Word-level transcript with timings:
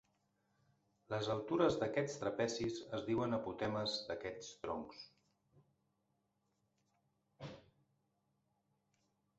Les 1.13 1.27
altures 1.33 1.75
d'aquests 1.83 2.15
trapezis 2.21 2.79
es 2.99 3.05
diuen 3.09 3.37
apotemes 3.39 3.99
d'aquests 4.09 4.51
troncs. 4.63 5.05